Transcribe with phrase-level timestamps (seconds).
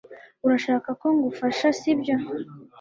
[0.45, 2.15] Urashaka ko ngufasha sibyo